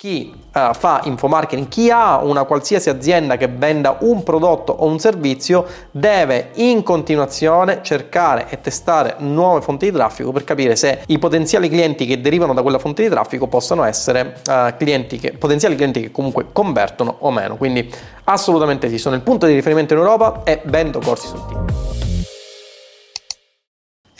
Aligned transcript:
chi 0.00 0.32
uh, 0.32 0.72
fa 0.72 1.02
infomarketing, 1.04 1.68
chi 1.68 1.90
ha 1.90 2.22
una 2.22 2.44
qualsiasi 2.44 2.88
azienda 2.88 3.36
che 3.36 3.48
venda 3.48 3.98
un 4.00 4.22
prodotto 4.22 4.72
o 4.72 4.86
un 4.86 4.98
servizio 4.98 5.66
deve 5.90 6.52
in 6.54 6.82
continuazione 6.82 7.80
cercare 7.82 8.46
e 8.48 8.62
testare 8.62 9.16
nuove 9.18 9.60
fonti 9.60 9.84
di 9.84 9.92
traffico 9.92 10.32
per 10.32 10.44
capire 10.44 10.74
se 10.74 11.02
i 11.08 11.18
potenziali 11.18 11.68
clienti 11.68 12.06
che 12.06 12.18
derivano 12.18 12.54
da 12.54 12.62
quella 12.62 12.78
fonte 12.78 13.02
di 13.02 13.10
traffico 13.10 13.46
possono 13.46 13.84
essere 13.84 14.40
uh, 14.46 14.74
clienti 14.74 15.18
che, 15.18 15.32
potenziali 15.32 15.76
clienti 15.76 16.00
che 16.00 16.10
comunque 16.10 16.46
convertono 16.50 17.16
o 17.18 17.30
meno. 17.30 17.58
Quindi 17.58 17.92
assolutamente 18.24 18.88
sì, 18.88 18.96
sono 18.96 19.16
il 19.16 19.20
punto 19.20 19.44
di 19.44 19.52
riferimento 19.52 19.92
in 19.92 20.00
Europa 20.00 20.40
e 20.44 20.62
vendo 20.64 21.00
corsi 21.00 21.26
sul 21.26 21.44
team. 21.46 22.09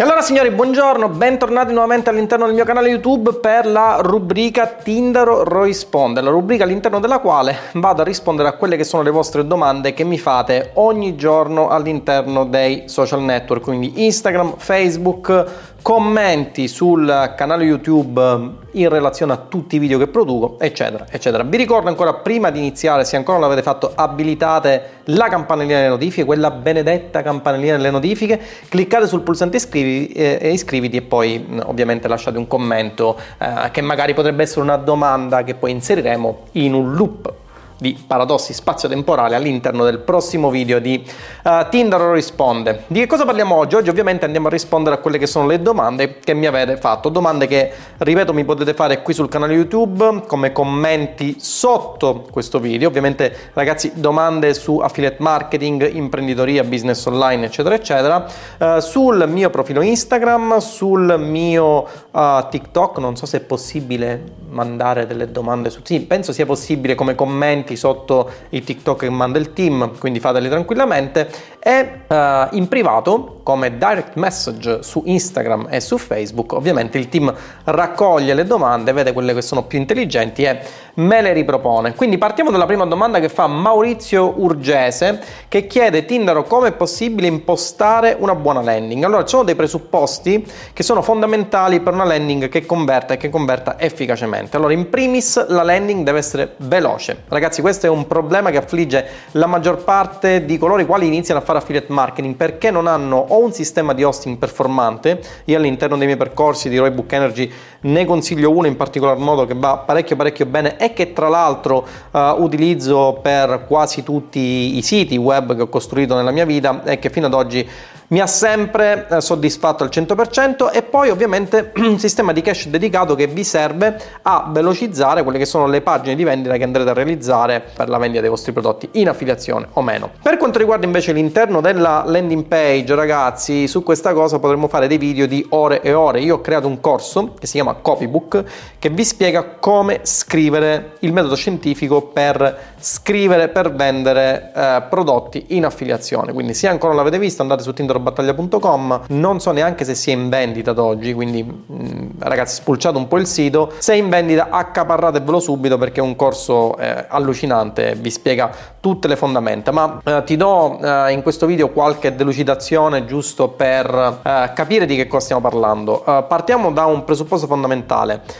E 0.00 0.02
allora 0.02 0.22
signori, 0.22 0.50
buongiorno, 0.50 1.10
bentornati 1.10 1.74
nuovamente 1.74 2.08
all'interno 2.08 2.46
del 2.46 2.54
mio 2.54 2.64
canale 2.64 2.88
YouTube 2.88 3.34
per 3.34 3.66
la 3.66 3.98
rubrica 4.00 4.66
Tindaro 4.66 5.62
risponde, 5.62 6.22
la 6.22 6.30
rubrica 6.30 6.64
all'interno 6.64 7.00
della 7.00 7.18
quale 7.18 7.54
vado 7.72 8.00
a 8.00 8.04
rispondere 8.06 8.48
a 8.48 8.54
quelle 8.54 8.78
che 8.78 8.84
sono 8.84 9.02
le 9.02 9.10
vostre 9.10 9.46
domande 9.46 9.92
che 9.92 10.04
mi 10.04 10.16
fate 10.16 10.70
ogni 10.76 11.16
giorno 11.16 11.68
all'interno 11.68 12.46
dei 12.46 12.84
social 12.86 13.20
network, 13.20 13.62
quindi 13.62 14.06
Instagram, 14.06 14.54
Facebook, 14.56 15.46
commenti 15.82 16.68
sul 16.68 17.32
canale 17.36 17.64
YouTube 17.64 18.58
in 18.72 18.88
relazione 18.88 19.32
a 19.32 19.36
tutti 19.36 19.76
i 19.76 19.78
video 19.78 19.98
che 19.98 20.06
produco, 20.06 20.56
eccetera, 20.60 21.06
eccetera. 21.10 21.42
Vi 21.42 21.56
ricordo 21.56 21.88
ancora 21.88 22.14
prima 22.14 22.50
di 22.50 22.58
iniziare, 22.58 23.04
se 23.04 23.16
ancora 23.16 23.38
non 23.38 23.48
l'avete 23.48 23.66
fatto, 23.66 23.92
abilitate 23.94 24.98
la 25.04 25.28
campanellina 25.28 25.78
delle 25.78 25.88
notifiche, 25.88 26.24
quella 26.24 26.50
benedetta 26.50 27.22
campanellina 27.22 27.76
delle 27.76 27.90
notifiche, 27.90 28.40
cliccate 28.68 29.06
sul 29.06 29.22
pulsante 29.22 29.56
iscrivi, 29.56 30.08
eh, 30.08 30.50
iscriviti 30.52 30.98
e 30.98 31.02
poi 31.02 31.44
ovviamente 31.64 32.08
lasciate 32.08 32.38
un 32.38 32.46
commento 32.46 33.16
eh, 33.38 33.70
che 33.70 33.80
magari 33.80 34.14
potrebbe 34.14 34.42
essere 34.42 34.60
una 34.60 34.76
domanda 34.76 35.42
che 35.42 35.54
poi 35.54 35.70
inseriremo 35.72 36.38
in 36.52 36.74
un 36.74 36.94
loop 36.94 37.39
di 37.80 37.98
paradossi 38.06 38.52
spazio-temporali 38.52 39.34
all'interno 39.34 39.84
del 39.84 40.00
prossimo 40.00 40.50
video 40.50 40.78
di 40.78 41.02
uh, 41.44 41.66
Tinder 41.70 42.00
risponde. 42.12 42.84
Di 42.86 43.00
che 43.00 43.06
cosa 43.06 43.24
parliamo 43.24 43.54
oggi? 43.54 43.74
Oggi 43.74 43.88
ovviamente 43.88 44.26
andiamo 44.26 44.48
a 44.48 44.50
rispondere 44.50 44.96
a 44.96 44.98
quelle 44.98 45.16
che 45.16 45.26
sono 45.26 45.46
le 45.46 45.62
domande 45.62 46.18
che 46.18 46.34
mi 46.34 46.46
avete 46.46 46.76
fatto, 46.76 47.08
domande 47.08 47.46
che 47.46 47.72
ripeto 47.96 48.34
mi 48.34 48.44
potete 48.44 48.74
fare 48.74 49.00
qui 49.00 49.14
sul 49.14 49.28
canale 49.28 49.54
YouTube 49.54 50.24
come 50.26 50.52
commenti 50.52 51.36
sotto 51.38 52.26
questo 52.30 52.60
video, 52.60 52.88
ovviamente 52.88 53.50
ragazzi 53.54 53.92
domande 53.94 54.52
su 54.52 54.78
affiliate 54.78 55.16
marketing, 55.20 55.90
imprenditoria, 55.94 56.62
business 56.64 57.04
online 57.06 57.46
eccetera 57.46 57.74
eccetera, 57.74 58.26
uh, 58.58 58.80
sul 58.80 59.24
mio 59.26 59.48
profilo 59.48 59.80
Instagram, 59.80 60.58
sul 60.58 61.18
mio 61.18 61.86
uh, 62.10 62.46
TikTok, 62.50 62.98
non 62.98 63.16
so 63.16 63.24
se 63.24 63.38
è 63.38 63.40
possibile 63.40 64.22
mandare 64.50 65.06
delle 65.06 65.30
domande 65.30 65.70
su 65.70 65.80
sì, 65.82 66.00
penso 66.00 66.32
sia 66.32 66.44
possibile 66.44 66.94
come 66.94 67.14
commenti 67.14 67.69
commenti 67.70 67.76
sotto 67.76 68.30
i 68.50 68.62
TikTok 68.62 69.00
che 69.00 69.10
manda 69.10 69.38
il 69.38 69.52
team, 69.52 69.96
quindi 69.98 70.20
fateli 70.20 70.48
tranquillamente. 70.48 71.30
E 71.58 72.00
uh, 72.06 72.54
in 72.56 72.66
privato, 72.68 73.39
come 73.50 73.76
direct 73.78 74.14
message 74.14 74.84
su 74.84 75.02
Instagram 75.04 75.66
e 75.70 75.80
su 75.80 75.98
Facebook, 75.98 76.52
ovviamente 76.52 76.98
il 76.98 77.08
team 77.08 77.34
raccoglie 77.64 78.32
le 78.32 78.44
domande, 78.44 78.92
vede 78.92 79.12
quelle 79.12 79.34
che 79.34 79.42
sono 79.42 79.64
più 79.64 79.76
intelligenti 79.76 80.44
e 80.44 80.60
me 80.94 81.20
le 81.20 81.32
ripropone. 81.32 81.94
Quindi 81.96 82.16
partiamo 82.16 82.52
dalla 82.52 82.66
prima 82.66 82.84
domanda 82.84 83.18
che 83.18 83.28
fa 83.28 83.48
Maurizio 83.48 84.34
Urgese, 84.36 85.20
che 85.48 85.66
chiede 85.66 86.04
Tindaro 86.04 86.44
come 86.44 86.68
è 86.68 86.72
possibile 86.72 87.26
impostare 87.26 88.16
una 88.16 88.36
buona 88.36 88.62
landing. 88.62 89.02
Allora, 89.02 89.22
ci 89.22 89.30
sono 89.30 89.42
dei 89.42 89.56
presupposti 89.56 90.46
che 90.72 90.84
sono 90.84 91.02
fondamentali 91.02 91.80
per 91.80 91.92
una 91.92 92.04
landing 92.04 92.48
che 92.48 92.64
converta 92.64 93.14
e 93.14 93.16
che 93.16 93.30
converta 93.30 93.80
efficacemente. 93.80 94.56
Allora, 94.56 94.74
in 94.74 94.88
primis 94.90 95.44
la 95.48 95.64
landing 95.64 96.04
deve 96.04 96.18
essere 96.18 96.54
veloce. 96.58 97.24
Ragazzi, 97.26 97.62
questo 97.62 97.86
è 97.86 97.88
un 97.88 98.06
problema 98.06 98.50
che 98.50 98.58
affligge 98.58 99.06
la 99.32 99.46
maggior 99.46 99.82
parte 99.82 100.44
di 100.44 100.56
coloro 100.56 100.80
i 100.80 100.86
quali 100.86 101.08
iniziano 101.08 101.40
a 101.40 101.42
fare 101.42 101.58
affiliate 101.58 101.92
marketing 101.92 102.36
perché 102.36 102.70
non 102.70 102.86
hanno 102.86 103.16
o 103.16 103.39
un 103.42 103.52
sistema 103.52 103.94
di 103.94 104.02
hosting 104.02 104.38
performante, 104.38 105.20
io 105.44 105.56
all'interno 105.56 105.96
dei 105.96 106.06
miei 106.06 106.18
percorsi 106.18 106.68
di 106.68 106.76
Roybook 106.78 107.12
Energy 107.12 107.50
ne 107.82 108.04
consiglio 108.04 108.50
uno 108.50 108.66
in 108.66 108.76
particolar 108.76 109.16
modo 109.16 109.46
che 109.46 109.54
va 109.54 109.78
parecchio 109.78 110.16
parecchio 110.16 110.46
bene 110.46 110.76
e 110.76 110.92
che 110.92 111.12
tra 111.12 111.28
l'altro 111.28 111.86
uh, 112.10 112.18
utilizzo 112.38 113.18
per 113.22 113.64
quasi 113.66 114.02
tutti 114.02 114.76
i 114.76 114.82
siti 114.82 115.16
web 115.16 115.54
che 115.54 115.62
ho 115.62 115.68
costruito 115.68 116.14
nella 116.14 116.30
mia 116.30 116.44
vita 116.44 116.82
e 116.84 116.98
che 116.98 117.10
fino 117.10 117.26
ad 117.26 117.34
oggi 117.34 117.68
mi 118.10 118.20
ha 118.20 118.26
sempre 118.26 119.06
eh, 119.08 119.20
soddisfatto 119.20 119.84
al 119.84 119.90
100% 119.92 120.72
e 120.72 120.82
poi 120.82 121.10
ovviamente 121.10 121.72
un 121.76 121.98
sistema 122.00 122.32
di 122.32 122.40
cache 122.40 122.68
dedicato 122.68 123.14
che 123.14 123.26
vi 123.26 123.44
serve 123.44 124.00
a 124.22 124.48
velocizzare 124.50 125.22
quelle 125.22 125.38
che 125.38 125.44
sono 125.44 125.66
le 125.66 125.80
pagine 125.80 126.16
di 126.16 126.24
vendita 126.24 126.56
che 126.56 126.64
andrete 126.64 126.90
a 126.90 126.92
realizzare 126.92 127.62
per 127.74 127.88
la 127.88 127.98
vendita 127.98 128.20
dei 128.20 128.30
vostri 128.30 128.52
prodotti 128.52 128.88
in 128.92 129.08
affiliazione 129.08 129.68
o 129.74 129.82
meno. 129.82 130.10
Per 130.20 130.36
quanto 130.38 130.58
riguarda 130.58 130.86
invece 130.86 131.12
l'interno 131.12 131.60
della 131.60 132.02
landing 132.04 132.44
page, 132.44 132.94
ragazzi, 132.94 133.68
su 133.68 133.82
questa 133.84 134.12
cosa 134.12 134.40
potremmo 134.40 134.66
fare 134.66 134.88
dei 134.88 134.98
video 134.98 135.26
di 135.26 135.46
ore 135.50 135.80
e 135.80 135.92
ore. 135.92 136.20
Io 136.20 136.36
ho 136.36 136.40
creato 136.40 136.66
un 136.66 136.80
corso 136.80 137.34
che 137.38 137.46
si 137.46 137.54
chiama 137.54 137.69
Copybook 137.74 138.44
che 138.78 138.88
vi 138.90 139.04
spiega 139.04 139.44
come 139.58 140.00
scrivere 140.02 140.96
il 141.00 141.12
metodo 141.12 141.34
scientifico 141.34 142.02
per 142.02 142.58
scrivere 142.78 143.48
per 143.48 143.72
vendere 143.74 144.52
eh, 144.54 144.82
prodotti 144.88 145.46
in 145.48 145.64
affiliazione. 145.64 146.32
Quindi 146.32 146.54
se 146.54 146.66
ancora 146.66 146.94
non 146.94 147.02
l'avete 147.02 147.18
visto 147.18 147.42
andate 147.42 147.62
su 147.62 147.72
Tinder 147.72 147.98
battaglia.com 147.98 149.02
non 149.08 149.40
so 149.40 149.52
neanche 149.52 149.84
se 149.84 149.94
sia 149.94 150.12
in 150.12 150.28
vendita 150.28 150.70
ad 150.70 150.78
oggi 150.78 151.12
quindi 151.12 151.42
mh, 151.42 151.74
mm, 151.74 152.08
ragazzi 152.20 152.56
spulciate 152.56 152.96
un 152.96 153.06
po' 153.06 153.18
il 153.18 153.26
sito. 153.26 153.72
Se 153.78 153.92
è 153.92 153.96
in 153.96 154.08
vendita 154.08 154.48
accaparratevelo 154.50 155.40
subito 155.40 155.78
perché 155.78 156.00
è 156.00 156.02
un 156.02 156.16
corso 156.16 156.76
eh, 156.76 157.04
allucinante 157.08 157.94
vi 157.96 158.10
spiega 158.10 158.50
tutte 158.80 159.08
le 159.08 159.16
fondamenta. 159.16 159.72
Ma 159.72 160.00
eh, 160.02 160.22
ti 160.24 160.36
do 160.36 160.78
eh, 160.82 161.12
in 161.12 161.22
questo 161.22 161.46
video 161.46 161.68
qualche 161.70 162.14
delucidazione 162.14 163.04
giusto 163.04 163.48
per 163.48 164.20
eh, 164.22 164.52
capire 164.54 164.86
di 164.86 164.96
che 164.96 165.06
cosa 165.06 165.24
stiamo 165.24 165.42
parlando. 165.42 166.04
Eh, 166.04 166.24
partiamo 166.26 166.72
da 166.72 166.86
un 166.86 167.04
presupposto 167.04 167.46
fondamentale 167.46 167.59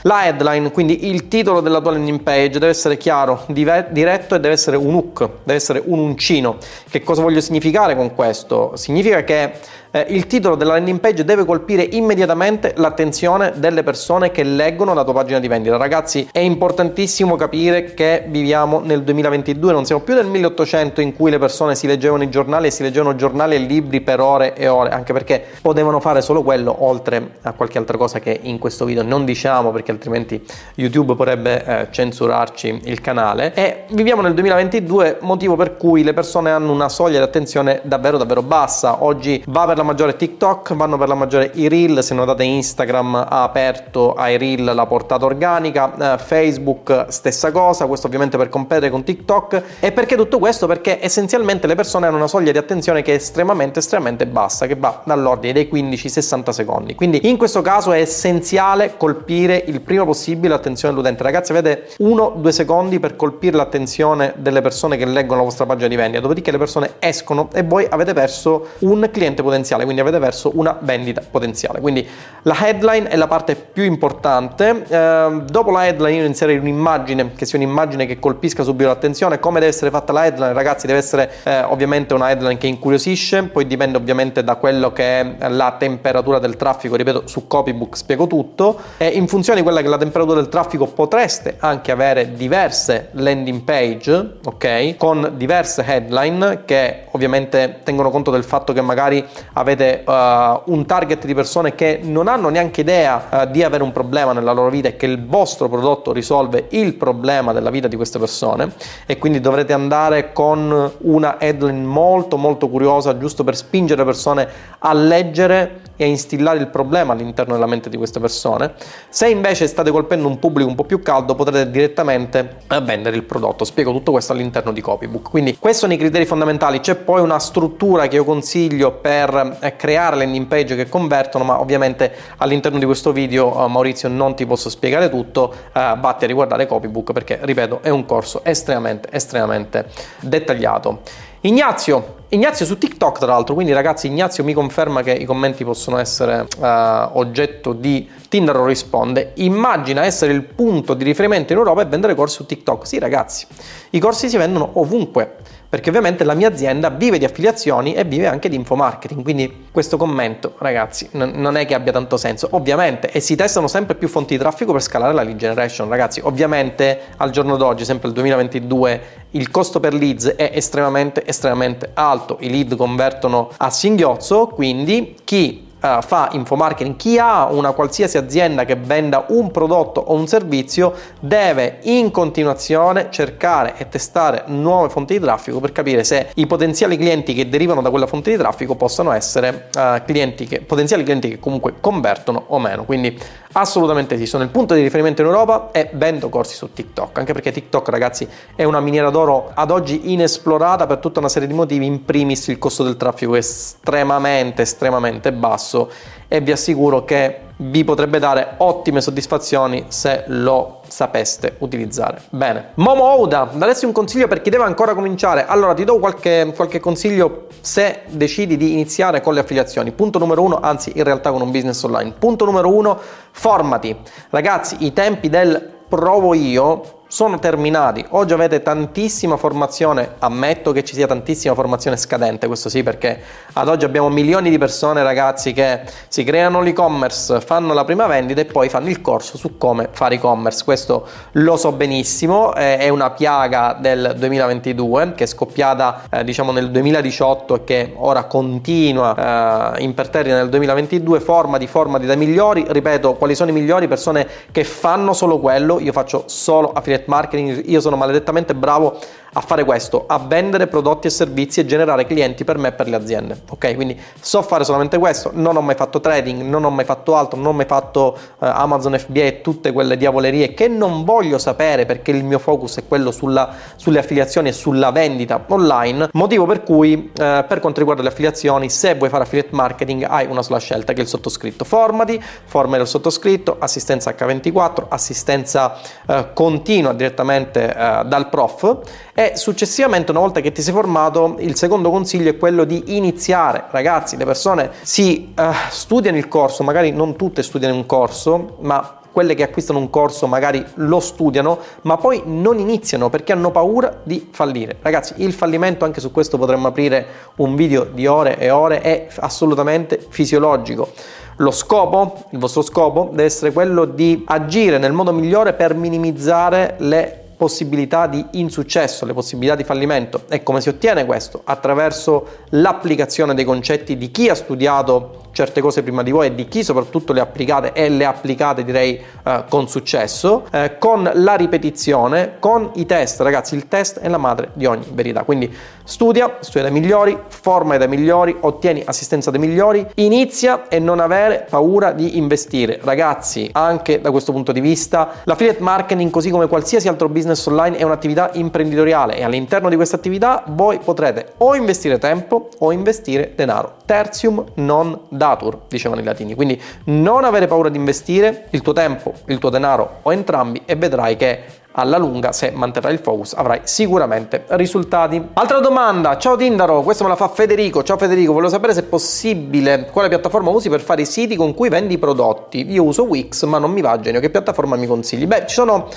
la 0.03 0.27
headline 0.27 0.71
quindi 0.71 1.09
il 1.09 1.29
titolo 1.29 1.61
della 1.61 1.81
tua 1.81 1.93
landing 1.93 2.23
page 2.23 2.59
deve 2.59 2.69
essere 2.69 2.97
chiaro 2.97 3.45
diretto 3.49 4.35
e 4.35 4.41
deve 4.41 4.55
essere 4.55 4.77
un 4.77 4.95
hook 4.95 5.29
deve 5.45 5.59
essere 5.59 5.83
un 5.85 5.99
uncino. 5.99 6.57
Che 6.89 7.03
cosa 7.03 7.23
voglio 7.23 7.41
significare 7.41 7.97
con 7.97 8.15
questo? 8.15 8.77
Significa 8.77 9.23
che 9.25 9.53
eh, 9.91 10.07
il 10.11 10.27
titolo 10.27 10.55
della 10.55 10.75
landing 10.75 11.01
page 11.01 11.25
deve 11.25 11.45
colpire 11.45 11.83
immediatamente 11.83 12.75
l'attenzione 12.77 13.53
delle 13.57 13.83
persone 13.83 14.31
che 14.31 14.43
leggono 14.43 14.95
la 14.95 15.05
tua 15.05 15.15
pagina 15.15 15.41
di 15.41 15.49
vendita. 15.49 15.77
Ragazzi, 15.77 16.29
è 16.31 16.39
importantissimo 16.39 17.37
capire 17.37 17.95
che 17.95 18.25
viviamo 18.29 18.81
nel 18.81 19.03
2022, 19.03 19.73
non 19.73 19.85
siamo 19.85 20.03
più 20.03 20.15
nel 20.15 20.27
1800 20.27 21.01
in 21.01 21.15
cui 21.15 21.31
le 21.31 21.39
persone 21.39 21.75
si 21.75 21.87
leggevano 21.87 22.23
i 22.23 22.31
giornali 22.31 22.69
e 22.69 22.71
si 22.71 22.83
leggevano 22.83 23.17
giornali 23.17 23.57
e 23.57 23.59
libri 23.59 24.01
per 24.01 24.21
ore 24.21 24.55
e 24.55 24.69
ore, 24.69 24.91
anche 24.91 25.13
perché 25.13 25.45
potevano 25.61 25.99
fare 26.01 26.23
solo 26.23 26.43
quello, 26.43 26.85
oltre 26.85 27.39
a 27.43 27.53
qualche 27.53 27.79
altra 27.79 27.97
cosa 27.97 28.21
che 28.21 28.39
in 28.43 28.59
questo 28.59 28.85
video 28.85 29.03
non 29.03 29.25
diciamo 29.25 29.71
perché 29.71 29.91
altrimenti 29.91 30.41
YouTube 30.77 31.17
potrebbe 31.17 31.65
eh, 31.65 31.89
censurarci 31.91 32.83
il 32.85 33.01
canale. 33.01 33.53
E 33.55 33.85
viviamo 33.91 34.23
nel 34.23 34.35
2022, 34.35 35.19
motivo 35.21 35.57
per 35.57 35.77
cui 35.77 36.05
le 36.05 36.13
persone 36.13 36.51
hanno 36.51 36.73
una 36.73 36.89
soglia 36.89 37.19
di 37.19 37.25
attenzione 37.25 37.81
davvero 37.83 38.19
davvero 38.19 38.43
bassa. 38.43 39.03
Oggi 39.03 39.43
va 39.47 39.67
per 39.67 39.80
la 39.81 39.87
maggiore 39.87 40.17
TikTok, 40.17 40.75
vanno 40.75 40.99
per 40.99 41.09
la 41.09 41.15
maggiore 41.15 41.51
i 41.55 41.67
reel, 41.69 42.03
se 42.03 42.15
notate 42.15 42.45
Instagram 42.45 43.15
ha 43.15 43.43
aperto 43.43 44.13
ai 44.13 44.37
reel 44.37 44.65
la 44.75 44.87
portata 44.87 45.25
organica, 45.25 46.15
eh, 46.15 46.19
Facebook 46.19 47.07
stessa 47.09 47.51
cosa, 47.51 47.87
questo 47.87 48.07
ovviamente 48.07 48.37
per 48.37 48.49
competere 48.51 48.91
con 48.91 49.03
TikTok. 49.03 49.63
E 49.81 49.93
perché 49.93 50.17
tutto 50.17 50.39
questo? 50.39 50.67
Perché 50.67 50.99
essenzialmente 51.03 51.67
le 51.67 51.75
persone 51.75 52.07
hanno 52.07 52.17
una 52.17 52.27
soglia 52.27 52.53
di 52.53 52.59
attenzione 52.59 53.03
che 53.03 53.13
è 53.13 53.15
estremamente 53.15 53.79
estremamente 53.79 54.27
bassa, 54.27 54.67
che 54.67 54.77
va 54.77 55.01
dall'ordine 55.05 55.53
dei 55.55 55.69
15-60 55.73 56.51
secondi. 56.51 56.95
Quindi 56.95 57.29
in 57.29 57.39
questo 57.39 57.63
caso 57.63 57.93
è 57.93 58.01
essenziale 58.01 58.97
colpire 58.97 59.63
il 59.67 59.81
prima 59.81 60.05
possibile 60.05 60.49
l'attenzione 60.49 60.93
dell'utente. 60.93 61.23
Ragazzi, 61.23 61.53
avete 61.53 61.89
1-2 62.01 62.49
secondi 62.49 63.01
per 63.01 63.17
colpire 63.17 63.57
l'attenzione 63.57 64.35
delle 64.37 64.61
persone 64.61 64.97
che 64.97 65.07
leggono 65.07 65.39
la 65.39 65.45
vostra 65.45 65.65
pagina 65.65 65.89
di 65.89 65.97
vendita, 65.97 66.21
dopodiché 66.21 66.51
le 66.51 66.59
persone 66.59 66.95
escono 66.99 67.49
e 67.55 67.63
voi 67.63 67.87
avete 67.89 68.13
perso 68.13 68.69
un 68.81 69.09
cliente 69.11 69.43
potenziale 69.43 69.69
potenziale, 69.71 69.85
quindi 69.85 70.01
avete 70.01 70.19
verso 70.19 70.51
una 70.55 70.77
vendita 70.81 71.23
potenziale. 71.29 71.81
Quindi 71.81 72.07
la 72.43 72.57
headline 72.59 73.09
è 73.09 73.17
la 73.17 73.27
parte 73.27 73.55
più 73.55 73.85
importante. 73.85 74.85
Eh, 74.89 75.43
dopo 75.45 75.71
la 75.71 75.87
headline 75.87 76.19
io 76.19 76.25
inserirei 76.25 76.61
un'immagine 76.61 77.33
che 77.35 77.47
sia 77.47 77.59
un'immagine 77.59 78.07
che 78.07 78.19
colpisca 78.19 78.63
subito 78.63 78.89
l'attenzione. 78.89 79.39
Come 79.39 79.61
deve 79.61 79.71
essere 79.71 79.91
fatta 79.91 80.13
la 80.13 80.27
headline, 80.27 80.53
ragazzi? 80.53 80.87
Deve 80.87 80.99
essere 80.99 81.31
eh, 81.45 81.63
ovviamente 81.63 82.15
una 82.15 82.31
headline 82.31 82.59
che 82.59 82.67
incuriosisce, 82.67 83.45
poi 83.45 83.67
dipende 83.67 83.97
ovviamente 83.97 84.43
da 84.43 84.57
quello 84.57 84.93
che 84.93 85.37
è 85.39 85.49
la 85.49 85.77
temperatura 85.79 86.39
del 86.39 86.57
traffico. 86.57 86.97
Ripeto, 86.97 87.27
su 87.27 87.47
Copybook 87.47 87.97
spiego 87.97 88.27
tutto. 88.27 88.79
E 88.97 89.09
in 89.09 89.29
funzione 89.29 89.59
di 89.59 89.65
quella 89.65 89.81
che 89.81 89.87
è 89.87 89.91
la 89.91 89.99
temperatura 89.99 90.37
del 90.37 90.49
traffico 90.49 90.87
potreste 90.87 91.57
anche 91.59 91.93
avere 91.93 92.33
diverse 92.33 93.09
landing 93.13 93.63
page, 93.63 94.39
ok? 94.45 94.97
Con 94.97 95.33
diverse 95.37 95.85
headline 95.87 96.63
che 96.65 97.05
ovviamente 97.11 97.81
tengono 97.85 98.11
conto 98.11 98.31
del 98.31 98.45
fatto 98.45 98.73
che 98.73 98.81
magari 98.81 99.25
avete 99.61 100.03
uh, 100.05 100.73
un 100.73 100.85
target 100.87 101.27
di 101.27 101.35
persone 101.35 101.75
che 101.75 102.01
non 102.03 102.29
hanno 102.29 102.49
neanche 102.49 102.81
idea 102.81 103.29
uh, 103.31 103.51
di 103.51 103.63
avere 103.63 103.83
un 103.83 103.93
problema 103.93 104.33
nella 104.33 104.53
loro 104.53 104.71
vita 104.71 104.89
e 104.89 104.97
che 104.97 105.07
il 105.07 105.25
vostro 105.25 105.69
prodotto 105.69 106.13
risolve 106.13 106.67
il 106.71 106.95
problema 106.95 107.53
della 107.53 107.71
vita 107.71 107.87
di 107.87 107.97
queste 107.97 108.19
persone 108.19 108.73
e 109.07 109.19
quindi 109.19 109.41
dovrete 109.41 109.73
andare 109.73 110.33
con 110.33 110.93
una 110.99 111.39
headline 111.39 111.85
molto 111.85 112.37
molto 112.37 112.69
curiosa 112.69 113.19
giusto 113.19 113.45
per 113.45 113.57
spingere 113.57 114.01
le 114.01 114.07
persone 114.07 114.49
a 114.79 114.93
leggere 114.93 115.89
e 116.01 116.05
a 116.05 116.07
instillare 116.07 116.59
il 116.59 116.69
problema 116.69 117.13
all'interno 117.13 117.53
della 117.53 117.67
mente 117.67 117.91
di 117.91 117.99
queste 117.99 118.21
persone. 118.21 118.73
Se 119.11 119.29
invece 119.29 119.67
state 119.67 119.91
colpendo 119.91 120.27
un 120.27 120.39
pubblico 120.39 120.67
un 120.67 120.75
po' 120.75 120.85
più 120.85 121.03
caldo 121.03 121.35
potrete 121.35 121.71
direttamente 121.71 122.57
eh, 122.69 122.81
vendere 122.81 123.17
il 123.17 123.25
prodotto. 123.25 123.65
Spiego 123.65 123.93
tutto 123.93 124.13
questo 124.13 124.33
all'interno 124.33 124.73
di 124.73 124.81
Copybook. 124.81 125.29
Quindi 125.29 125.59
questi 125.59 125.81
sono 125.81 125.93
i 125.93 125.99
criteri 125.99 126.25
fondamentali. 126.25 126.81
C'è 126.81 126.95
poi 126.95 127.21
una 127.21 127.39
struttura 127.39 128.09
che 128.09 128.17
io 128.17 128.25
consiglio 128.25 128.93
per 128.93 129.50
eh, 129.61 129.77
creare 129.77 130.17
landing 130.17 130.47
page 130.47 130.77
che 130.77 130.89
convertono, 130.89 131.45
ma 131.45 131.61
ovviamente 131.61 132.13
all'interno 132.39 132.79
di 132.79 132.85
questo 132.85 133.13
video 133.13 133.65
eh, 133.65 133.69
Maurizio 133.69 134.09
non 134.09 134.35
ti 134.35 134.47
posso 134.47 134.71
spiegare 134.71 135.09
tutto, 135.09 135.53
eh, 135.73 135.95
vatti 135.99 136.25
a 136.25 136.27
riguardare 136.27 136.67
Copybook 136.67 137.13
perché 137.13 137.39
ripeto 137.43 137.81
è 137.83 137.89
un 137.89 138.05
corso 138.07 138.43
estremamente 138.45 139.09
estremamente 139.11 139.87
dettagliato. 140.21 141.01
Ignazio, 141.43 142.19
Ignazio 142.33 142.65
su 142.67 142.79
TikTok 142.79 143.19
tra 143.19 143.29
l'altro, 143.29 143.55
quindi 143.55 143.73
ragazzi 143.73 144.07
Ignazio 144.07 144.45
mi 144.45 144.53
conferma 144.53 145.03
che 145.03 145.13
i 145.13 145.25
commenti 145.25 145.65
possono 145.65 145.99
essere 145.99 146.47
uh, 146.59 147.19
oggetto 147.19 147.73
di 147.73 148.09
Tinder 148.29 148.55
risponde, 148.57 149.33
immagina 149.37 150.05
essere 150.05 150.33
il 150.33 150.45
punto 150.45 150.95
di 150.95 151.03
riferimento 151.03 151.53
in 151.53 151.59
Europa 151.59 151.83
e 151.83 151.87
vendere 151.87 152.15
corsi 152.15 152.37
su 152.37 152.47
TikTok. 152.47 152.87
Sì 152.87 152.99
ragazzi, 152.99 153.47
i 153.91 153.99
corsi 153.99 154.29
si 154.29 154.37
vendono 154.37 154.71
ovunque 154.75 155.39
perché 155.71 155.89
ovviamente 155.89 156.25
la 156.25 156.35
mia 156.35 156.49
azienda 156.49 156.91
vive 156.91 157.17
di 157.17 157.25
affiliazioni 157.25 157.95
e 157.95 158.03
vive 158.03 158.27
anche 158.27 158.49
di 158.49 158.57
infomarketing, 158.57 159.23
quindi 159.23 159.67
questo 159.71 159.97
commento 159.97 160.55
ragazzi 160.59 161.09
n- 161.13 161.31
non 161.37 161.57
è 161.57 161.65
che 161.65 161.75
abbia 161.75 161.93
tanto 161.93 162.17
senso, 162.17 162.49
ovviamente 162.51 163.09
e 163.13 163.21
si 163.21 163.37
testano 163.37 163.69
sempre 163.69 163.95
più 163.95 164.09
fonti 164.09 164.35
di 164.35 164.41
traffico 164.41 164.73
per 164.73 164.83
scalare 164.83 165.15
la 165.15 165.23
lead 165.23 165.37
generation, 165.37 165.89
ragazzi, 165.89 166.21
ovviamente 166.25 167.01
al 167.19 167.31
giorno 167.31 167.57
d'oggi, 167.57 167.85
sempre 167.85 168.09
il 168.09 168.15
2022, 168.15 169.03
il 169.31 169.49
costo 169.53 169.79
per 169.79 169.95
leads 169.95 170.35
è 170.35 170.51
estremamente 170.53 171.25
estremamente 171.25 171.91
alto, 171.95 172.39
i 172.41 172.51
lead 172.51 172.75
convertono 172.75 173.51
a 173.57 173.71
singhiozzo, 173.71 174.49
quindi 174.49 175.15
chi 175.23 175.69
uh, 175.81 176.03
fa 176.03 176.29
infomarketing, 176.33 176.97
chi 176.97 177.19
ha 177.19 177.47
una 177.47 177.73
qualsiasi 177.73 178.19
azienda 178.19 178.65
che 178.65 178.77
venda 178.77 179.25
un 179.29 179.51
prodotto 179.51 180.01
o 180.01 180.15
un 180.15 180.27
servizio 180.27 180.95
deve 181.21 181.79
in 181.83 182.11
continuazione 182.11 183.09
cercare 183.11 183.75
e 183.77 183.89
testare 183.89 184.45
nuove 184.47 184.89
fonti 184.89 185.15
di 185.15 185.21
traffico 185.21 185.61
per 185.61 185.73
capire 185.73 186.05
se 186.05 186.31
i 186.35 186.47
potenziali 186.47 186.97
clienti 186.97 187.35
che 187.35 187.49
derivano 187.49 187.83
da 187.83 187.91
quella 187.91 188.07
fonte 188.07 188.31
di 188.31 188.37
traffico 188.37 188.75
possono 188.75 189.13
essere 189.13 189.69
uh, 189.75 190.03
clienti 190.05 190.47
che, 190.47 190.61
potenziali 190.61 191.03
clienti 191.03 191.29
che 191.29 191.39
comunque 191.39 191.75
convertono 191.81 192.45
o 192.49 192.59
meno. 192.59 192.85
Quindi 192.85 193.19
assolutamente 193.53 194.17
sì, 194.17 194.27
sono 194.27 194.43
il 194.43 194.51
punto 194.51 194.75
di 194.75 194.83
riferimento 194.83 195.23
in 195.23 195.29
Europa 195.29 195.71
e 195.73 195.91
vendo 195.93 196.29
corsi 196.29 196.55
su 196.55 196.73
TikTok, 196.73 197.19
anche 197.19 197.33
perché 197.33 197.53
TikTok 197.53 197.89
ragazzi 197.89 198.29
è 198.55 198.65
una 198.65 198.81
miniera 198.81 199.11
d'oro 199.11 199.51
ad 199.55 199.71
oggi 199.71 200.13
inesplorata 200.13 200.87
per 200.87 200.99
tutta 200.99 201.19
una 201.19 201.29
serie 201.29 201.49
di 201.49 201.55
motivi, 201.55 201.87
in 201.87 202.05
primis 202.05 202.49
il 202.49 202.59
costo 202.59 202.85
del 202.85 202.97
traffico 202.97 203.35
è 203.35 203.39
estremamente 203.39 204.63
estremamente 204.63 205.33
basso 205.33 205.70
basso 205.71 205.91
e 206.27 206.41
vi 206.41 206.53
assicuro 206.53 207.05
che 207.05 207.49
vi 207.57 207.85
potrebbe 207.85 208.19
dare 208.19 208.55
ottime 208.59 209.01
soddisfazioni 209.01 209.85
se 209.89 210.25
lo 210.29 210.81
sapeste 210.89 211.57
utilizzare 211.59 212.23
bene. 212.31 212.71
Momo 212.75 213.05
Ouda, 213.05 213.51
daresti 213.53 213.85
un 213.85 213.93
consiglio 213.93 214.29
per 214.29 214.41
chi 214.41 214.51
deve 214.51 214.65
ancora 214.65 214.95
cominciare? 214.95 215.47
Allora 215.47 215.75
ti 215.75 215.85
do 215.85 215.99
qualche, 215.99 216.53
qualche 216.57 216.81
consiglio 216.81 217.47
se 217.61 218.03
decidi 218.09 218.57
di 218.57 218.73
iniziare 218.73 219.21
con 219.21 219.35
le 219.35 219.41
affiliazioni. 219.41 219.93
Punto 219.93 220.19
numero 220.19 220.43
uno, 220.43 220.59
anzi 220.61 220.93
in 220.95 221.05
realtà 221.05 221.31
con 221.31 221.43
un 221.43 221.51
business 221.51 221.83
online. 221.83 222.15
Punto 222.19 222.45
numero 222.45 222.73
uno, 222.73 222.99
formati. 223.31 223.95
Ragazzi, 224.31 224.77
i 224.81 224.93
tempi 224.93 225.29
del 225.29 225.79
provo 225.89 226.35
io 226.35 226.99
sono 227.11 227.41
terminati. 227.41 228.07
Oggi 228.11 228.33
avete 228.35 228.63
tantissima 228.63 229.37
formazione, 229.37 230.15
ammetto 230.21 230.71
che 230.71 230.85
ci 230.85 230.95
sia 230.95 231.09
tantissima 231.09 231.55
formazione 231.55 231.97
scadente, 231.97 232.47
questo 232.47 232.69
sì 232.69 232.85
perché 232.85 233.21
ad 233.55 233.69
oggi 233.69 233.85
abbiamo 233.85 234.09
milioni 234.09 234.49
di 234.49 234.59
persone, 234.59 235.03
ragazzi, 235.03 235.53
che 235.53 235.81
si 236.07 236.23
creano 236.23 236.61
l'e-commerce, 236.61 237.41
fanno 237.41 237.75
la 237.75 237.83
prima 237.85 238.07
vendita 238.07 238.41
e 238.41 238.45
poi 238.45 238.69
fanno 238.69 238.91
il 238.91 239.01
corso 239.01 239.37
su 239.37 239.59
come 239.59 239.89
fare 239.91 240.15
e-commerce. 240.15 240.63
Questo 240.63 241.05
lo 241.33 241.57
so 241.57 241.73
benissimo, 241.73 242.55
è 242.55 242.89
una 242.89 243.11
piaga 243.11 243.77
del 243.79 244.15
2022 244.17 245.15
che 245.17 245.25
è 245.25 245.27
scoppiata 245.27 246.03
eh, 246.11 246.23
diciamo 246.23 246.53
nel 246.53 246.71
2018 246.71 247.55
e 247.57 247.65
che 247.65 247.93
ora 247.97 248.23
continua 248.25 249.75
eh, 249.75 249.83
imperterrita 249.83 250.37
nel 250.37 250.49
2022, 250.49 251.19
formati, 251.19 251.67
formati 251.67 252.07
dai 252.07 252.17
migliori, 252.17 252.65
ripeto, 252.69 253.15
quali 253.15 253.35
sono 253.35 253.51
i 253.51 253.53
migliori? 253.53 253.89
Persone 253.89 254.29
che 254.53 254.63
fanno 254.63 255.13
solo 255.13 255.41
quello, 255.41 255.81
io 255.81 255.91
faccio 255.91 256.23
solo 256.27 256.71
affiliate 257.01 257.05
marketing, 257.07 257.63
io 257.67 257.81
sono 257.81 257.97
maledettamente 257.97 258.55
bravo 258.55 258.99
a 259.33 259.41
fare 259.41 259.65
questo, 259.65 260.05
a 260.07 260.19
vendere 260.19 260.67
prodotti 260.67 261.07
e 261.07 261.11
servizi 261.11 261.61
e 261.61 261.67
generare 261.67 262.05
clienti 262.05 262.43
per 262.45 262.59
me 262.59 262.69
e 262.69 262.73
per 262.73 262.89
le 262.89 262.97
aziende. 262.97 263.41
Ok, 263.49 263.75
quindi 263.75 263.99
so 264.21 264.43
fare 264.43 264.65
solamente 264.65 264.99
questo, 264.99 265.31
non 265.33 265.57
ho 265.57 265.61
mai 265.61 265.77
fatto 265.77 266.01
trading, 266.01 266.43
non 266.43 266.65
ho 266.65 266.71
mai 266.71 266.85
fatto 266.85 267.15
altro, 267.15 267.39
non 267.39 267.47
ho 267.47 267.53
mai 267.53 267.67
fatto 267.67 268.17
uh, 268.17 268.45
Amazon 268.45 268.99
FBA 268.99 269.21
e 269.21 269.41
tutte 269.41 269.73
quelle 269.73 269.97
diavolerie 269.97 270.53
che 270.53 270.67
non 270.67 271.05
voglio 271.05 271.39
sapere 271.39 271.87
perché 271.87 272.11
il 272.11 272.25
mio 272.25 272.39
focus 272.41 272.79
è 272.79 272.89
quello 272.89 273.13
sulla, 273.13 273.55
sulle 273.77 274.01
affiliazioni 274.01 274.49
e 274.49 274.53
sulla 274.53 274.91
vendita 274.91 275.45
online. 275.49 276.09
Motivo 276.13 276.47
per 276.47 276.65
cui, 276.65 276.95
uh, 276.95 277.13
per 277.15 277.61
quanto 277.61 277.79
riguarda 277.79 278.03
le 278.03 278.09
affiliazioni, 278.09 278.69
se 278.69 278.97
vuoi 278.97 279.11
fare 279.11 279.23
affiliate 279.23 279.55
marketing, 279.55 280.07
hai 280.09 280.27
una 280.27 280.43
sola 280.43 280.59
scelta 280.59 280.93
che 280.93 281.01
è 281.01 281.03
il 281.03 281.09
sottoscritto. 281.09 281.65
Formati, 281.65 282.21
forma 282.45 282.77
del 282.79 282.87
sottoscritto, 282.89 283.57
assistenza 283.61 284.11
H24, 284.11 284.87
assistenza 284.89 285.77
uh, 286.07 286.33
continua 286.33 286.90
direttamente 286.93 287.75
dal 288.07 288.29
prof 288.29 288.79
e 289.15 289.33
successivamente 289.35 290.11
una 290.11 290.21
volta 290.21 290.41
che 290.41 290.53
ti 290.53 290.63
sei 290.63 290.73
formato 290.73 291.37
il 291.39 291.57
secondo 291.57 291.91
consiglio 291.91 292.31
è 292.31 292.37
quello 292.37 292.65
di 292.65 292.97
iniziare 292.97 293.65
ragazzi 293.71 294.17
le 294.17 294.25
persone 294.25 294.71
si 294.83 295.33
uh, 295.37 295.43
studiano 295.69 296.17
il 296.17 296.29
corso 296.29 296.63
magari 296.63 296.91
non 296.93 297.17
tutte 297.17 297.43
studiano 297.43 297.75
un 297.75 297.87
corso 297.87 298.57
ma 298.61 299.01
quelle 299.13 299.35
che 299.35 299.43
acquistano 299.43 299.79
un 299.79 299.91
corso 299.91 300.27
magari 300.27 300.65
lo 300.75 301.01
studiano, 301.01 301.59
ma 301.83 301.97
poi 301.97 302.23
non 302.27 302.59
iniziano 302.59 303.09
perché 303.11 303.33
hanno 303.33 303.51
paura 303.51 304.01
di 304.03 304.29
fallire. 304.31 304.77
Ragazzi, 304.81 305.15
il 305.17 305.33
fallimento, 305.33 305.85
anche 305.85 306.01
su 306.01 306.13
questo 306.13 306.39
potremmo 306.39 306.69
aprire 306.69 307.07
un 307.37 307.57
video 307.57 307.85
di 307.85 308.07
ore 308.07 308.39
e 308.39 308.51
ore, 308.51 308.81
è 308.81 309.09
assolutamente 309.17 310.05
fisiologico. 310.09 310.93
Lo 311.41 311.53
scopo, 311.53 312.27
il 312.33 312.39
vostro 312.39 312.61
scopo, 312.61 313.09
deve 313.11 313.25
essere 313.25 313.51
quello 313.51 313.87
di 313.87 314.25
agire 314.27 314.77
nel 314.77 314.93
modo 314.93 315.11
migliore 315.11 315.55
per 315.55 315.75
minimizzare 315.75 316.75
le 316.81 317.19
possibilità 317.35 318.07
di 318.07 318.23
insuccesso, 318.33 319.07
le 319.07 319.15
possibilità 319.15 319.55
di 319.55 319.65
fallimento. 319.65 320.25
E 320.29 320.43
come 320.43 320.61
si 320.61 320.69
ottiene 320.69 321.07
questo? 321.07 321.41
Attraverso 321.43 322.27
l'applicazione 322.51 323.33
dei 323.33 323.47
concetti 323.47 323.97
di 323.97 324.11
chi 324.11 324.29
ha 324.29 324.35
studiato 324.35 325.30
certe 325.33 325.61
cose 325.61 325.83
prima 325.83 326.03
di 326.03 326.11
voi 326.11 326.27
e 326.27 326.35
di 326.35 326.49
chi 326.49 326.63
soprattutto 326.65 327.13
le 327.13 327.21
applicate 327.21 327.73
e 327.73 327.89
le 327.89 328.05
applicate 328.05 328.65
direi 328.65 329.01
eh, 329.25 329.45
con 329.49 329.69
successo, 329.69 330.47
eh, 330.51 330.77
con 330.79 331.11
la 331.15 331.35
ripetizione, 331.35 332.37
con 332.39 332.71
i 332.75 332.87
test. 332.87 333.21
Ragazzi, 333.21 333.55
il 333.55 333.69
test 333.69 334.01
è 334.01 334.09
la 334.09 334.19
madre 334.19 334.51
di 334.55 334.67
ogni 334.67 334.87
verità. 334.93 335.23
Quindi 335.25 335.53
studia, 335.85 336.37
studia 336.41 336.63
dai 336.63 336.73
migliori, 336.73 337.19
forma 337.29 337.77
dai 337.77 337.89
migliori, 337.89 338.37
ottieni 338.41 338.83
assistenza 338.85 339.31
dai 339.31 339.41
migliori, 339.41 339.87
inizia 339.97 340.69
e 340.69 340.79
non 340.79 341.01
avere 341.01 341.47
paura 341.49 341.93
di 341.93 342.17
investire. 342.17 342.81
Ragazzi, 342.83 343.49
anche 343.53 344.01
da 344.01 344.11
questo 344.11 344.33
punto 344.33 344.53
di 344.53 344.61
vista, 344.61 345.11
l'affiliate 345.25 345.61
marketing, 345.61 346.11
così 346.11 346.31
come 346.31 346.47
qualsiasi 346.47 346.89
altro 346.89 347.09
business 347.09 347.45
online, 347.47 347.77
è 347.77 347.83
un'attività 347.83 348.31
imprenditoriale 348.35 349.17
e 349.17 349.25
all'interno 349.25 349.69
di 349.69 349.77
questa 349.77 349.97
attività 349.97 350.45
voi 350.49 350.79
potrete 350.79 351.33
o 351.39 351.55
investire 351.55 351.99
tempo 351.99 352.49
o 352.59 352.73
investire 352.73 353.33
denaro. 353.35 353.75
Tertium 353.85 354.45
non 354.55 354.99
datur, 355.21 355.59
dicevano 355.69 356.01
i 356.01 356.05
latini. 356.05 356.35
Quindi 356.35 356.59
non 356.85 357.25
avere 357.25 357.47
paura 357.47 357.69
di 357.69 357.77
investire 357.77 358.47
il 358.51 358.63
tuo 358.63 358.73
tempo, 358.73 359.13
il 359.27 359.37
tuo 359.37 359.51
denaro 359.51 359.99
o 360.01 360.13
entrambi 360.15 360.63
e 360.65 360.77
vedrai 360.77 361.17
che 361.17 361.43
alla 361.73 361.99
lunga, 361.99 362.33
se 362.33 362.51
manterrai 362.51 362.93
il 362.95 362.99
focus, 362.99 363.35
avrai 363.35 363.61
sicuramente 363.65 364.45
risultati. 364.49 365.23
Altra 365.35 365.61
domanda, 365.61 366.17
ciao 366.17 366.37
Tindaro, 366.37 366.81
questa 366.81 367.05
me 367.05 367.11
la 367.11 367.17
fa 367.17 367.29
Federico. 367.29 367.83
Ciao 367.83 367.99
Federico, 367.99 368.33
volevo 368.33 368.51
sapere 368.51 368.73
se 368.73 368.81
è 368.81 368.85
possibile 368.85 369.89
quale 369.93 370.09
piattaforma 370.09 370.51
usi 370.51 370.71
per 370.71 370.81
fare 370.81 371.03
i 371.03 371.07
siti 371.07 371.37
con 371.37 371.55
cui 371.55 371.69
vendi 371.69 371.95
i 371.95 371.99
prodotti. 371.99 372.71
Io 372.73 372.83
uso 372.83 373.05
Wix, 373.05 373.45
ma 373.45 373.59
non 373.59 373.71
mi 373.71 373.83
va 373.83 374.01
genio. 374.01 374.21
Che 374.21 374.31
piattaforma 374.31 374.75
mi 374.77 374.87
consigli? 374.87 375.27
Beh, 375.27 375.45
ci 375.47 375.55
sono 375.55 375.89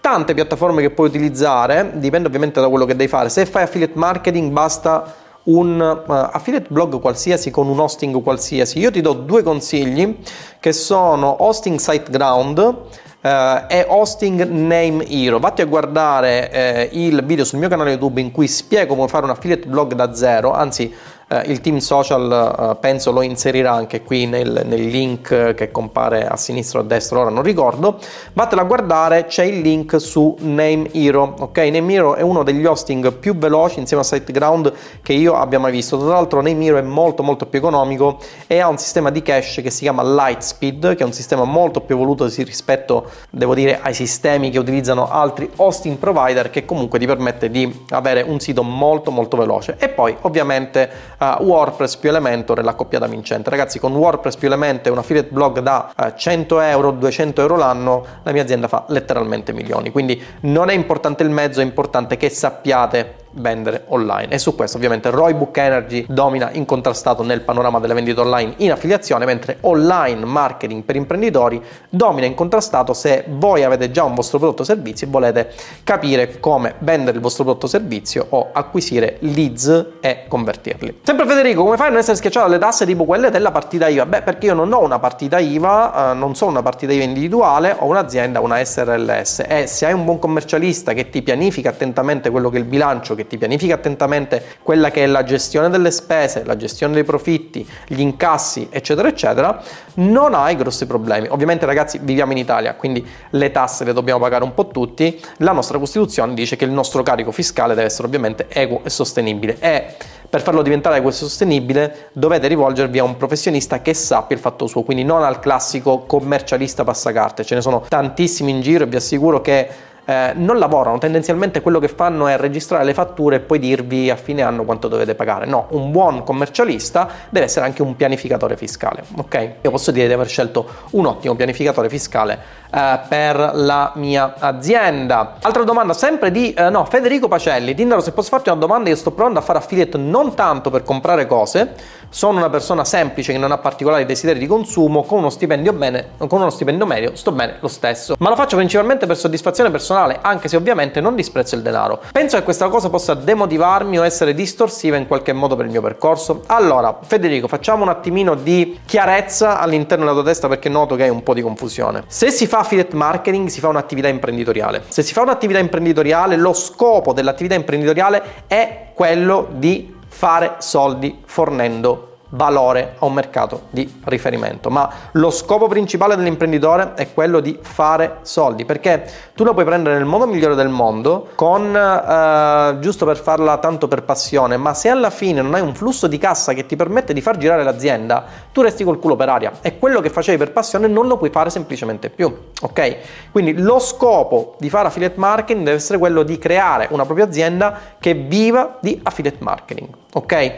tante 0.00 0.32
piattaforme 0.32 0.80
che 0.80 0.90
puoi 0.90 1.08
utilizzare, 1.08 1.90
dipende 1.94 2.28
ovviamente 2.28 2.60
da 2.60 2.68
quello 2.68 2.86
che 2.86 2.94
devi 2.96 3.10
fare. 3.10 3.28
Se 3.28 3.44
fai 3.44 3.64
affiliate 3.64 3.94
marketing, 3.96 4.50
basta 4.50 5.14
un 5.48 6.02
uh, 6.06 6.12
affiliate 6.12 6.68
blog 6.70 7.00
qualsiasi 7.00 7.50
con 7.50 7.68
un 7.68 7.78
hosting 7.78 8.22
qualsiasi. 8.22 8.78
Io 8.78 8.90
ti 8.90 9.00
do 9.00 9.12
due 9.12 9.42
consigli 9.42 10.18
che 10.60 10.72
sono 10.72 11.36
Hosting 11.40 11.78
SiteGround 11.78 12.76
Uh, 13.20 13.66
è 13.66 13.84
Hosting 13.88 14.44
Name 14.44 15.04
Hero. 15.08 15.40
Vatti 15.40 15.60
a 15.60 15.66
guardare 15.66 16.88
uh, 16.92 16.96
il 16.96 17.24
video 17.24 17.44
sul 17.44 17.58
mio 17.58 17.68
canale 17.68 17.90
YouTube 17.90 18.20
in 18.20 18.30
cui 18.30 18.46
spiego 18.46 18.94
come 18.94 19.08
fare 19.08 19.24
un 19.24 19.30
affiliate 19.30 19.66
blog 19.66 19.94
da 19.94 20.14
zero, 20.14 20.52
anzi 20.52 20.94
eh, 21.28 21.42
il 21.46 21.60
team 21.60 21.76
social 21.78 22.70
eh, 22.72 22.76
penso 22.80 23.12
lo 23.12 23.22
inserirà 23.22 23.72
anche 23.72 24.02
qui 24.02 24.26
nel, 24.26 24.62
nel, 24.64 24.86
link 24.86 25.54
che 25.54 25.70
compare 25.70 26.26
a 26.26 26.36
sinistra 26.36 26.80
o 26.80 26.82
a 26.82 26.84
destra, 26.86 27.20
ora 27.20 27.30
non 27.30 27.42
ricordo, 27.42 27.98
vattela 28.32 28.62
a 28.62 28.64
guardare, 28.64 29.26
c'è 29.26 29.44
il 29.44 29.60
link 29.60 30.00
su 30.00 30.34
Name 30.40 30.88
Hero, 30.92 31.34
ok? 31.38 31.58
Name 31.58 31.92
Hero 31.92 32.14
è 32.14 32.22
uno 32.22 32.42
degli 32.42 32.64
hosting 32.64 33.12
più 33.12 33.36
veloci 33.36 33.78
insieme 33.78 34.02
a 34.02 34.06
SiteGround 34.06 34.72
che 35.02 35.12
io 35.12 35.34
abbia 35.34 35.58
mai 35.58 35.72
visto, 35.72 35.98
tra 35.98 36.08
l'altro 36.08 36.40
Name 36.40 36.64
Hero 36.64 36.78
è 36.78 36.82
molto 36.82 37.22
molto 37.22 37.46
più 37.46 37.58
economico 37.58 38.18
e 38.46 38.60
ha 38.60 38.68
un 38.68 38.78
sistema 38.78 39.10
di 39.10 39.22
cache 39.22 39.60
che 39.60 39.70
si 39.70 39.80
chiama 39.80 40.02
Lightspeed, 40.02 40.94
che 40.94 41.02
è 41.02 41.06
un 41.06 41.12
sistema 41.12 41.44
molto 41.44 41.80
più 41.82 41.94
evoluto 41.94 42.24
rispetto, 42.24 43.10
devo 43.30 43.54
dire, 43.54 43.80
ai 43.82 43.92
sistemi 43.92 44.50
che 44.50 44.58
utilizzano 44.58 45.10
altri 45.10 45.50
hosting 45.56 45.96
provider 45.98 46.50
che 46.50 46.64
comunque 46.64 46.98
ti 46.98 47.06
permette 47.06 47.50
di 47.50 47.84
avere 47.90 48.22
un 48.22 48.40
sito 48.40 48.62
molto 48.62 49.10
molto 49.10 49.36
veloce. 49.36 49.76
E 49.78 49.88
poi 49.88 50.16
ovviamente 50.22 51.16
uh, 51.18 51.42
WordPress 51.42 51.96
più 51.96 52.08
Elementor 52.08 52.60
è 52.60 52.62
la 52.62 52.74
coppiata 52.74 53.06
vincente. 53.06 53.50
Ragazzi 53.50 53.78
con 53.78 53.94
WordPress 53.94 54.36
più 54.36 54.48
Elementor 54.48 54.92
un 54.92 54.98
affiliate 54.98 55.28
blog 55.30 55.60
da 55.60 55.92
uh, 55.96 56.12
100 56.14 56.60
euro 56.60 56.90
200 56.92 57.40
euro 57.40 57.56
l'anno 57.56 58.04
la 58.22 58.32
mia 58.32 58.42
azienda 58.42 58.68
fa 58.68 58.84
letteralmente 58.88 59.52
milioni. 59.52 59.90
Quindi 59.90 60.22
non 60.40 60.70
è 60.70 60.74
importante 60.74 61.22
il 61.22 61.30
mezzo 61.30 61.60
è 61.60 61.64
importante 61.64 62.16
che 62.16 62.28
sappiate 62.30 63.26
vendere 63.32 63.84
online 63.88 64.32
e 64.32 64.38
su 64.38 64.54
questo 64.54 64.76
ovviamente 64.76 65.10
Roy 65.10 65.34
Book 65.34 65.56
Energy 65.56 66.06
domina 66.08 66.50
incontrastato 66.52 67.22
nel 67.22 67.42
panorama 67.42 67.78
delle 67.78 67.94
vendite 67.94 68.20
online 68.20 68.54
in 68.58 68.72
affiliazione 68.72 69.24
mentre 69.24 69.58
online 69.62 70.24
marketing 70.24 70.82
per 70.82 70.96
imprenditori 70.96 71.62
domina 71.88 72.26
incontrastato 72.26 72.92
se 72.92 73.24
voi 73.28 73.64
avete 73.64 73.90
già 73.90 74.04
un 74.04 74.14
vostro 74.14 74.38
prodotto 74.38 74.62
o 74.62 74.64
servizio 74.64 75.06
e 75.06 75.10
volete 75.10 75.52
capire 75.84 76.40
come 76.40 76.74
vendere 76.78 77.16
il 77.16 77.22
vostro 77.22 77.44
prodotto 77.44 77.66
o 77.66 77.68
servizio 77.68 78.26
o 78.30 78.48
acquisire 78.52 79.16
leads 79.20 79.86
e 80.00 80.24
convertirli. 80.28 81.00
Sempre 81.02 81.26
Federico, 81.26 81.62
come 81.64 81.76
fai 81.76 81.86
a 81.88 81.90
non 81.90 81.98
essere 81.98 82.16
schiacciato 82.16 82.46
dalle 82.48 82.58
tasse 82.58 82.86
tipo 82.86 83.04
quelle 83.04 83.30
della 83.30 83.50
partita 83.50 83.88
IVA? 83.88 84.06
Beh, 84.06 84.22
perché 84.22 84.46
io 84.46 84.54
non 84.54 84.72
ho 84.72 84.82
una 84.82 84.98
partita 84.98 85.38
IVA, 85.38 86.12
eh, 86.12 86.14
non 86.14 86.34
sono 86.34 86.50
una 86.52 86.62
partita 86.62 86.92
IVA 86.92 87.04
individuale, 87.04 87.74
ho 87.78 87.86
un'azienda, 87.86 88.40
una 88.40 88.62
SRLS 88.62 89.44
e 89.46 89.66
se 89.66 89.86
hai 89.86 89.92
un 89.92 90.04
buon 90.04 90.18
commercialista 90.18 90.92
che 90.92 91.10
ti 91.10 91.22
pianifica 91.22 91.70
attentamente 91.70 92.30
quello 92.30 92.50
che 92.50 92.56
è 92.56 92.60
il 92.60 92.66
bilancio 92.66 93.14
che 93.18 93.26
ti 93.26 93.36
pianifica 93.36 93.74
attentamente 93.74 94.42
quella 94.62 94.90
che 94.90 95.02
è 95.02 95.06
la 95.06 95.24
gestione 95.24 95.68
delle 95.68 95.90
spese, 95.90 96.44
la 96.44 96.56
gestione 96.56 96.94
dei 96.94 97.04
profitti, 97.04 97.68
gli 97.88 98.00
incassi, 98.00 98.68
eccetera, 98.70 99.08
eccetera, 99.08 99.60
non 99.94 100.34
hai 100.34 100.54
grossi 100.56 100.86
problemi. 100.86 101.26
Ovviamente, 101.28 101.66
ragazzi, 101.66 101.98
viviamo 102.00 102.32
in 102.32 102.38
Italia, 102.38 102.74
quindi 102.74 103.04
le 103.30 103.50
tasse 103.50 103.84
le 103.84 103.92
dobbiamo 103.92 104.20
pagare 104.20 104.44
un 104.44 104.54
po' 104.54 104.68
tutti. 104.68 105.20
La 105.38 105.52
nostra 105.52 105.78
Costituzione 105.78 106.34
dice 106.34 106.56
che 106.56 106.64
il 106.64 106.70
nostro 106.70 107.02
carico 107.02 107.32
fiscale 107.32 107.74
deve 107.74 107.86
essere 107.86 108.06
ovviamente 108.06 108.46
equo 108.48 108.80
e 108.84 108.90
sostenibile. 108.90 109.56
E 109.58 109.94
per 110.30 110.42
farlo 110.42 110.60
diventare 110.60 111.00
questo 111.00 111.26
sostenibile 111.26 112.10
dovete 112.12 112.48
rivolgervi 112.48 112.98
a 112.98 113.02
un 113.02 113.16
professionista 113.16 113.80
che 113.80 113.94
sappia 113.94 114.36
il 114.36 114.42
fatto 114.42 114.66
suo, 114.66 114.82
quindi 114.82 115.02
non 115.02 115.22
al 115.22 115.40
classico 115.40 116.00
commercialista 116.00 116.84
passacarte. 116.84 117.44
Ce 117.44 117.54
ne 117.54 117.62
sono 117.62 117.84
tantissimi 117.88 118.50
in 118.50 118.60
giro 118.60 118.84
e 118.84 118.86
vi 118.86 118.96
assicuro 118.96 119.40
che 119.40 119.68
eh, 120.08 120.32
non 120.36 120.58
lavorano, 120.58 120.96
tendenzialmente 120.96 121.60
quello 121.60 121.78
che 121.78 121.88
fanno 121.88 122.28
è 122.28 122.38
registrare 122.38 122.82
le 122.82 122.94
fatture 122.94 123.36
e 123.36 123.40
poi 123.40 123.58
dirvi 123.58 124.08
a 124.08 124.16
fine 124.16 124.40
anno 124.40 124.64
quanto 124.64 124.88
dovete 124.88 125.14
pagare. 125.14 125.44
No, 125.44 125.66
un 125.72 125.90
buon 125.90 126.24
commercialista 126.24 127.10
deve 127.28 127.44
essere 127.44 127.66
anche 127.66 127.82
un 127.82 127.94
pianificatore 127.94 128.56
fiscale, 128.56 129.02
ok? 129.14 129.50
Io 129.60 129.70
posso 129.70 129.90
dire 129.90 130.06
di 130.06 130.14
aver 130.14 130.26
scelto 130.26 130.66
un 130.92 131.04
ottimo 131.04 131.34
pianificatore 131.34 131.90
fiscale 131.90 132.38
eh, 132.70 133.00
per 133.08 133.52
la 133.54 133.92
mia 133.94 134.34
azienda. 134.38 135.36
Altra 135.40 135.64
domanda, 135.64 135.92
sempre 135.92 136.30
di 136.30 136.52
eh, 136.52 136.68
no, 136.70 136.84
Federico 136.84 137.28
Pacelli. 137.28 137.74
Tindaro, 137.74 138.00
se 138.00 138.12
posso 138.12 138.28
farti 138.28 138.48
una 138.48 138.58
domanda, 138.58 138.88
io 138.90 138.96
sto 138.96 139.10
provando 139.10 139.38
a 139.38 139.42
fare 139.42 139.58
affiliate 139.58 139.98
non 139.98 140.34
tanto 140.34 140.70
per 140.70 140.82
comprare 140.82 141.26
cose, 141.26 141.74
sono 142.10 142.38
una 142.38 142.48
persona 142.48 142.84
semplice 142.84 143.32
che 143.32 143.38
non 143.38 143.52
ha 143.52 143.58
particolari 143.58 144.06
desideri 144.06 144.38
di 144.38 144.46
consumo, 144.46 145.02
con 145.02 145.18
uno 145.18 145.30
stipendio 145.30 145.72
bene, 145.72 146.10
con 146.16 146.40
uno 146.40 146.50
stipendio 146.50 146.86
medio 146.86 147.14
sto 147.14 147.32
bene 147.32 147.56
lo 147.60 147.68
stesso. 147.68 148.16
Ma 148.18 148.28
lo 148.28 148.36
faccio 148.36 148.56
principalmente 148.56 149.06
per 149.06 149.16
soddisfazione 149.16 149.70
personale, 149.70 150.18
anche 150.22 150.48
se 150.48 150.56
ovviamente 150.56 151.00
non 151.00 151.14
disprezzo 151.14 151.54
il 151.54 151.62
denaro. 151.62 152.00
Penso 152.12 152.36
che 152.36 152.42
questa 152.42 152.68
cosa 152.68 152.88
possa 152.88 153.14
demotivarmi 153.14 153.98
o 153.98 154.04
essere 154.04 154.34
distorsiva 154.34 154.96
in 154.96 155.06
qualche 155.06 155.32
modo 155.32 155.56
per 155.56 155.66
il 155.66 155.70
mio 155.70 155.82
percorso. 155.82 156.42
Allora, 156.46 156.98
Federico, 157.02 157.48
facciamo 157.48 157.82
un 157.82 157.88
attimino 157.90 158.34
di 158.34 158.80
chiarezza 158.84 159.58
all'interno 159.58 160.04
della 160.04 160.16
tua 160.16 160.24
testa 160.24 160.48
perché 160.48 160.68
noto 160.68 160.96
che 160.96 161.04
hai 161.04 161.10
un 161.10 161.22
po' 161.22 161.34
di 161.34 161.42
confusione. 161.42 162.04
Se 162.06 162.30
si 162.30 162.46
fa 162.46 162.57
affiliate 162.58 162.96
marketing, 162.96 163.48
si 163.48 163.60
fa 163.60 163.68
un'attività 163.68 164.08
imprenditoriale. 164.08 164.82
Se 164.88 165.02
si 165.02 165.12
fa 165.12 165.22
un'attività 165.22 165.58
imprenditoriale, 165.58 166.36
lo 166.36 166.52
scopo 166.52 167.12
dell'attività 167.12 167.54
imprenditoriale 167.54 168.22
è 168.46 168.90
quello 168.94 169.48
di 169.52 169.94
fare 170.08 170.56
soldi 170.58 171.22
fornendo 171.24 172.07
valore 172.30 172.96
a 172.98 173.04
un 173.04 173.14
mercato 173.14 173.62
di 173.70 174.00
riferimento. 174.04 174.70
Ma 174.70 174.90
lo 175.12 175.30
scopo 175.30 175.68
principale 175.68 176.16
dell'imprenditore 176.16 176.94
è 176.94 177.12
quello 177.12 177.40
di 177.40 177.58
fare 177.60 178.18
soldi, 178.22 178.64
perché 178.64 179.08
tu 179.34 179.44
lo 179.44 179.52
puoi 179.52 179.64
prendere 179.64 179.96
nel 179.96 180.04
modo 180.04 180.26
migliore 180.26 180.54
del 180.54 180.68
mondo, 180.68 181.28
con 181.34 181.74
eh, 181.74 182.78
giusto 182.80 183.06
per 183.06 183.18
farla 183.18 183.58
tanto 183.58 183.88
per 183.88 184.02
passione, 184.02 184.56
ma 184.56 184.74
se 184.74 184.88
alla 184.88 185.10
fine 185.10 185.40
non 185.42 185.54
hai 185.54 185.60
un 185.60 185.74
flusso 185.74 186.06
di 186.06 186.18
cassa 186.18 186.52
che 186.52 186.66
ti 186.66 186.76
permette 186.76 187.12
di 187.12 187.20
far 187.20 187.36
girare 187.36 187.62
l'azienda, 187.62 188.24
tu 188.52 188.62
resti 188.62 188.84
col 188.84 188.98
culo 188.98 189.16
per 189.16 189.28
aria 189.28 189.52
e 189.60 189.78
quello 189.78 190.00
che 190.00 190.10
facevi 190.10 190.36
per 190.36 190.52
passione 190.52 190.86
non 190.88 191.06
lo 191.06 191.16
puoi 191.16 191.30
fare 191.30 191.50
semplicemente 191.50 192.10
più. 192.10 192.34
Ok? 192.62 192.96
Quindi 193.30 193.54
lo 193.58 193.78
scopo 193.78 194.56
di 194.58 194.68
fare 194.68 194.88
affiliate 194.88 195.18
marketing 195.18 195.64
deve 195.64 195.76
essere 195.76 195.98
quello 195.98 196.22
di 196.22 196.38
creare 196.38 196.88
una 196.90 197.04
propria 197.04 197.26
azienda 197.26 197.78
che 197.98 198.14
viva 198.14 198.78
di 198.80 199.00
affiliate 199.02 199.38
marketing. 199.40 199.88
Ok? 200.12 200.52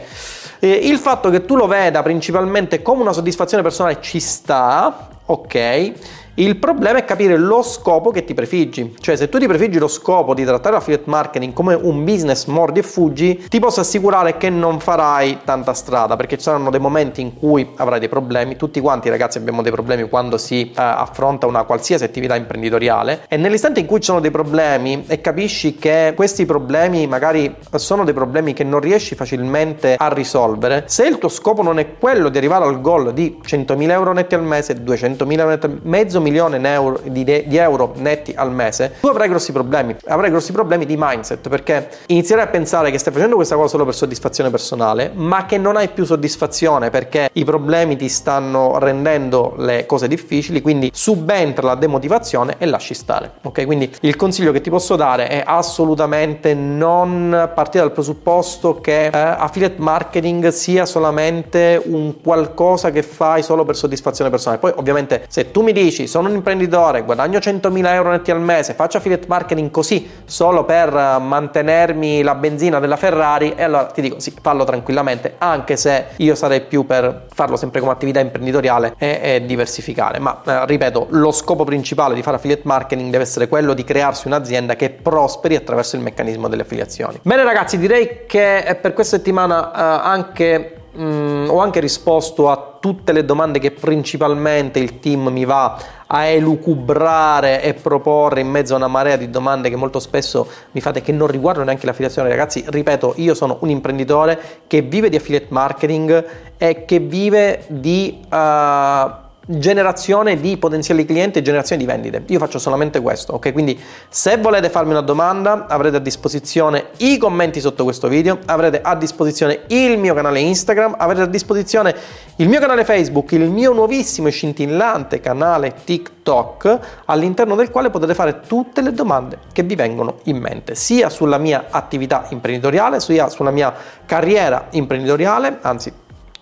Il 0.59 0.97
fatto 0.97 1.29
che 1.29 1.43
tu 1.45 1.55
lo 1.55 1.67
veda 1.67 2.03
principalmente 2.03 2.81
come 2.81 3.01
una 3.01 3.13
soddisfazione 3.13 3.63
personale 3.63 3.99
ci 3.99 4.19
sta, 4.19 5.09
ok? 5.25 5.93
Il 6.35 6.55
problema 6.55 6.97
è 6.97 7.03
capire 7.03 7.35
lo 7.35 7.61
scopo 7.61 8.09
che 8.09 8.23
ti 8.23 8.33
prefiggi, 8.33 8.95
cioè 9.01 9.17
se 9.17 9.27
tu 9.27 9.37
ti 9.37 9.47
prefiggi 9.47 9.77
lo 9.77 9.89
scopo 9.89 10.33
di 10.33 10.45
trattare 10.45 10.75
l'affiliate 10.75 11.09
marketing 11.09 11.51
come 11.51 11.73
un 11.73 12.05
business 12.05 12.45
mordi 12.45 12.79
e 12.79 12.83
fuggi, 12.83 13.47
ti 13.49 13.59
posso 13.59 13.81
assicurare 13.81 14.37
che 14.37 14.49
non 14.49 14.79
farai 14.79 15.39
tanta 15.43 15.73
strada 15.73 16.15
perché 16.15 16.37
ci 16.37 16.43
saranno 16.43 16.69
dei 16.69 16.79
momenti 16.79 17.19
in 17.19 17.37
cui 17.37 17.71
avrai 17.75 17.99
dei 17.99 18.07
problemi, 18.07 18.55
tutti 18.55 18.79
quanti 18.79 19.09
ragazzi 19.09 19.39
abbiamo 19.39 19.61
dei 19.61 19.73
problemi 19.73 20.07
quando 20.07 20.37
si 20.37 20.71
uh, 20.73 20.79
affronta 20.79 21.47
una 21.47 21.63
qualsiasi 21.63 22.05
attività 22.05 22.37
imprenditoriale. 22.37 23.25
E 23.27 23.35
nell'istante 23.35 23.81
in 23.81 23.85
cui 23.85 23.99
ci 23.99 24.05
sono 24.05 24.21
dei 24.21 24.31
problemi 24.31 25.03
e 25.07 25.19
capisci 25.19 25.75
che 25.75 26.13
questi 26.15 26.45
problemi 26.45 27.07
magari 27.07 27.53
sono 27.75 28.05
dei 28.05 28.13
problemi 28.13 28.53
che 28.53 28.63
non 28.63 28.79
riesci 28.79 29.15
facilmente 29.15 29.95
a 29.97 30.07
risolvere, 30.07 30.85
se 30.87 31.05
il 31.05 31.17
tuo 31.17 31.27
scopo 31.27 31.61
non 31.61 31.77
è 31.77 31.97
quello 31.97 32.29
di 32.29 32.37
arrivare 32.37 32.63
al 32.63 32.79
goal 32.79 33.11
di 33.11 33.37
100.000 33.45 33.89
euro 33.89 34.13
netti 34.13 34.33
al 34.33 34.43
mese, 34.43 34.81
200.000 34.81 35.37
euro 35.37 35.49
netti 35.49 35.65
al 35.65 35.79
mezzo 35.83 36.19
milione 36.21 36.59
di, 37.03 37.23
di, 37.23 37.57
euro 37.57 37.93
netti 37.97 38.33
al 38.35 38.51
mese, 38.51 38.95
tu 38.99 39.07
avrai 39.07 39.27
grossi 39.27 39.51
problemi. 39.51 39.95
Avrai 40.05 40.29
grossi 40.29 40.51
problemi 40.51 40.85
di 40.85 40.95
mindset 40.97 41.49
perché 41.49 41.89
inizierai 42.07 42.45
a 42.45 42.47
pensare 42.47 42.91
che 42.91 42.97
stai 42.97 43.13
facendo 43.13 43.35
questa 43.35 43.55
cosa 43.55 43.67
solo 43.67 43.85
per 43.85 43.93
soddisfazione 43.93 44.49
personale, 44.49 45.11
ma 45.13 45.45
che 45.45 45.57
non 45.57 45.77
hai 45.77 45.89
più 45.89 46.05
soddisfazione 46.05 46.89
perché 46.89 47.29
i 47.33 47.43
problemi 47.43 47.95
ti 47.95 48.09
stanno 48.09 48.77
rendendo 48.79 49.55
le 49.57 49.85
cose 49.85 50.07
difficili, 50.07 50.61
quindi 50.61 50.91
subentra 50.93 51.67
la 51.67 51.75
demotivazione 51.75 52.55
e 52.57 52.65
lasci 52.65 52.93
stare. 52.93 53.33
Ok, 53.43 53.65
quindi 53.65 53.93
il 54.01 54.15
consiglio 54.15 54.51
che 54.51 54.61
ti 54.61 54.69
posso 54.69 54.95
dare 54.95 55.27
è 55.27 55.43
assolutamente 55.45 56.53
non 56.53 57.49
partire 57.53 57.83
dal 57.83 57.93
presupposto 57.93 58.79
che 58.81 59.07
eh, 59.07 59.09
affiliate 59.11 59.79
marketing 59.79 60.49
sia 60.49 60.85
solamente 60.85 61.81
un 61.85 62.21
qualcosa 62.21 62.91
che 62.91 63.03
fai 63.03 63.43
solo 63.43 63.65
per 63.65 63.75
soddisfazione 63.75 64.29
personale. 64.29 64.59
Poi 64.59 64.73
ovviamente 64.75 65.25
se 65.27 65.51
tu 65.51 65.61
mi 65.61 65.73
dici 65.73 66.07
sono 66.11 66.27
un 66.27 66.35
imprenditore, 66.35 67.03
guadagno 67.03 67.39
100.000 67.39 67.85
euro 67.93 68.11
netti 68.11 68.31
al 68.31 68.41
mese, 68.41 68.73
faccio 68.73 68.97
affiliate 68.97 69.27
marketing 69.27 69.71
così 69.71 70.09
solo 70.25 70.65
per 70.65 70.91
mantenermi 70.91 72.21
la 72.21 72.35
benzina 72.35 72.79
della 72.79 72.97
Ferrari 72.97 73.53
e 73.55 73.63
allora 73.63 73.85
ti 73.85 74.01
dico 74.01 74.19
sì, 74.19 74.33
fallo 74.41 74.65
tranquillamente, 74.65 75.35
anche 75.37 75.77
se 75.77 76.07
io 76.17 76.35
sarei 76.35 76.61
più 76.61 76.85
per 76.85 77.27
farlo 77.33 77.55
sempre 77.55 77.79
come 77.79 77.93
attività 77.93 78.19
imprenditoriale 78.19 78.93
e, 78.97 79.19
e 79.23 79.45
diversificare. 79.45 80.19
Ma 80.19 80.41
eh, 80.45 80.65
ripeto, 80.65 81.07
lo 81.11 81.31
scopo 81.31 81.63
principale 81.63 82.13
di 82.13 82.21
fare 82.21 82.35
affiliate 82.35 82.63
marketing 82.65 83.09
deve 83.09 83.23
essere 83.23 83.47
quello 83.47 83.73
di 83.73 83.85
crearsi 83.85 84.27
un'azienda 84.27 84.75
che 84.75 84.89
prosperi 84.89 85.55
attraverso 85.55 85.95
il 85.95 86.01
meccanismo 86.01 86.49
delle 86.49 86.63
affiliazioni. 86.63 87.19
Bene 87.21 87.43
ragazzi, 87.43 87.77
direi 87.77 88.25
che 88.27 88.77
per 88.81 88.91
questa 88.91 89.15
settimana 89.15 89.71
eh, 89.71 90.07
anche 90.07 90.75
Mm, 90.97 91.47
ho 91.47 91.59
anche 91.59 91.79
risposto 91.79 92.49
a 92.49 92.75
tutte 92.81 93.13
le 93.13 93.23
domande 93.23 93.59
che 93.59 93.71
principalmente 93.71 94.79
il 94.79 94.99
team 94.99 95.29
mi 95.29 95.45
va 95.45 95.77
a 96.13 96.25
elucubrare 96.25 97.61
e 97.63 97.73
proporre 97.73 98.41
in 98.41 98.49
mezzo 98.49 98.73
a 98.73 98.77
una 98.77 98.87
marea 98.87 99.15
di 99.15 99.29
domande 99.29 99.69
che 99.69 99.77
molto 99.77 99.99
spesso 99.99 100.47
mi 100.71 100.81
fate 100.81 101.01
che 101.01 101.13
non 101.13 101.27
riguardano 101.27 101.65
neanche 101.65 101.85
l'affiliazione. 101.85 102.27
Ragazzi, 102.27 102.63
ripeto, 102.67 103.13
io 103.17 103.33
sono 103.33 103.57
un 103.61 103.69
imprenditore 103.69 104.39
che 104.67 104.81
vive 104.81 105.09
di 105.09 105.15
affiliate 105.15 105.47
marketing 105.49 106.25
e 106.57 106.85
che 106.85 106.99
vive 106.99 107.63
di... 107.67 108.19
Uh, 108.29 109.29
generazione 109.47 110.39
di 110.39 110.57
potenziali 110.57 111.03
clienti 111.03 111.39
e 111.39 111.41
generazione 111.41 111.81
di 111.81 111.87
vendite. 111.87 112.23
Io 112.27 112.39
faccio 112.39 112.59
solamente 112.59 113.01
questo, 113.01 113.33
ok? 113.33 113.51
Quindi 113.51 113.79
se 114.07 114.37
volete 114.37 114.69
farmi 114.69 114.91
una 114.91 115.01
domanda, 115.01 115.65
avrete 115.67 115.97
a 115.97 115.99
disposizione 115.99 116.89
i 116.97 117.17
commenti 117.17 117.59
sotto 117.59 117.83
questo 117.83 118.07
video, 118.07 118.39
avrete 118.45 118.81
a 118.81 118.95
disposizione 118.95 119.61
il 119.67 119.97
mio 119.97 120.13
canale 120.13 120.39
Instagram, 120.39 120.95
avrete 120.97 121.23
a 121.23 121.25
disposizione 121.25 121.95
il 122.37 122.47
mio 122.47 122.59
canale 122.59 122.85
Facebook, 122.85 123.31
il 123.31 123.49
mio 123.49 123.73
nuovissimo 123.73 124.27
e 124.27 124.31
scintillante 124.31 125.19
canale 125.19 125.73
TikTok, 125.83 126.79
all'interno 127.05 127.55
del 127.55 127.71
quale 127.71 127.89
potete 127.89 128.13
fare 128.13 128.41
tutte 128.47 128.81
le 128.81 128.93
domande 128.93 129.39
che 129.51 129.63
vi 129.63 129.75
vengono 129.75 130.19
in 130.23 130.37
mente, 130.37 130.75
sia 130.75 131.09
sulla 131.09 131.39
mia 131.39 131.65
attività 131.69 132.27
imprenditoriale, 132.29 132.99
sia 132.99 133.27
sulla 133.29 133.51
mia 133.51 133.73
carriera 134.05 134.67
imprenditoriale, 134.71 135.57
anzi 135.61 135.91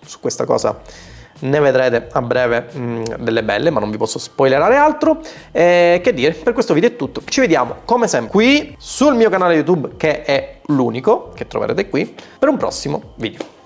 su 0.04 0.20
questa 0.20 0.44
cosa 0.44 1.08
ne 1.40 1.60
vedrete 1.60 2.08
a 2.12 2.22
breve 2.22 2.68
mh, 2.72 2.80
mm, 2.80 3.02
delle 3.18 3.42
belle, 3.42 3.70
ma 3.70 3.80
non 3.80 3.90
vi 3.90 3.96
posso 3.96 4.18
spoilerare 4.18 4.76
altro. 4.76 5.20
Eh, 5.52 6.00
che 6.02 6.12
dire, 6.12 6.32
per 6.32 6.52
questo 6.52 6.74
video 6.74 6.90
è 6.90 6.96
tutto. 6.96 7.22
Ci 7.24 7.40
vediamo 7.40 7.76
come 7.84 8.08
sempre 8.08 8.30
qui 8.30 8.74
sul 8.78 9.14
mio 9.14 9.30
canale 9.30 9.54
YouTube, 9.54 9.90
che 9.96 10.22
è 10.22 10.58
l'unico 10.66 11.30
che 11.34 11.46
troverete 11.46 11.88
qui, 11.88 12.14
per 12.38 12.48
un 12.48 12.56
prossimo 12.56 13.12
video. 13.16 13.59